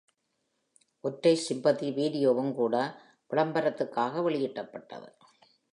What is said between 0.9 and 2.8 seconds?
ஒற்றை "Sympathy" வீடியோவும்கூட